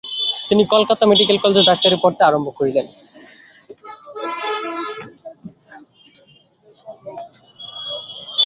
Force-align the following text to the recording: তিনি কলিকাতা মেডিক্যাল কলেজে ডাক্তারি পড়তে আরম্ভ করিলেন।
তিনি 0.47 0.63
কলিকাতা 0.71 1.05
মেডিক্যাল 1.11 1.37
কলেজে 1.41 1.67
ডাক্তারি 1.69 1.97
পড়তে 2.03 2.21
আরম্ভ 2.25 2.47
করিলেন। 2.57 2.85